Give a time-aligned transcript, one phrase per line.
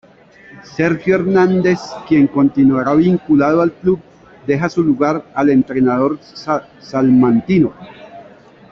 [0.75, 4.01] Sergio Hernández, quien continuará vinculado al club,
[4.47, 6.17] deja su lugar al entrenador
[6.79, 7.71] salmantino.